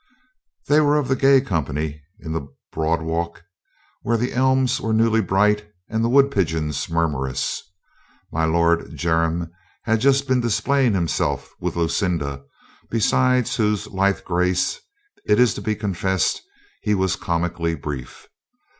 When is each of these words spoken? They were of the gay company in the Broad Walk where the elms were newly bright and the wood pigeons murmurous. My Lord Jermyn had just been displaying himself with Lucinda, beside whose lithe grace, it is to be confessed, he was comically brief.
They 0.67 0.79
were 0.81 0.97
of 0.97 1.07
the 1.09 1.15
gay 1.15 1.41
company 1.41 2.01
in 2.19 2.31
the 2.31 2.47
Broad 2.71 3.03
Walk 3.03 3.43
where 4.01 4.17
the 4.17 4.33
elms 4.33 4.81
were 4.81 4.93
newly 4.93 5.21
bright 5.21 5.63
and 5.89 6.03
the 6.03 6.09
wood 6.09 6.31
pigeons 6.31 6.89
murmurous. 6.89 7.61
My 8.31 8.45
Lord 8.45 8.95
Jermyn 8.97 9.51
had 9.83 10.01
just 10.01 10.27
been 10.27 10.41
displaying 10.41 10.95
himself 10.95 11.53
with 11.59 11.75
Lucinda, 11.75 12.43
beside 12.89 13.47
whose 13.49 13.85
lithe 13.89 14.23
grace, 14.23 14.79
it 15.27 15.39
is 15.39 15.53
to 15.53 15.61
be 15.61 15.75
confessed, 15.75 16.41
he 16.81 16.95
was 16.95 17.15
comically 17.15 17.75
brief. 17.75 18.27